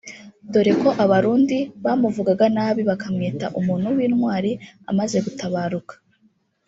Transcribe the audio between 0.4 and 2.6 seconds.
dore ko abarundi bamuvugaga